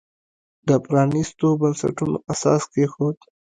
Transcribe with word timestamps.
د 0.67 0.69
پرانیستو 0.85 1.47
بنسټونو 1.61 2.15
اساس 2.33 2.61
کېښود. 2.73 3.17